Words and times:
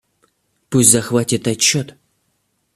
Пусть 0.71 0.89
захватит 0.89 1.47
отчет. 1.47 1.95